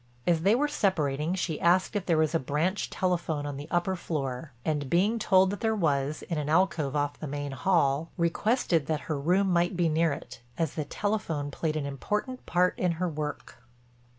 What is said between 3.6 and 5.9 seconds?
upper floor and, being told that there